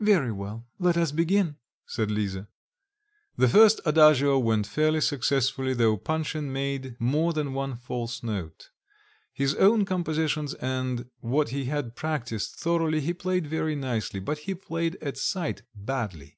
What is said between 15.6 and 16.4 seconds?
badly.